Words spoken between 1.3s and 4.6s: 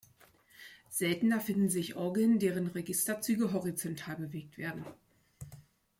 finden sich Orgeln deren Registerzüge horizontal bewegt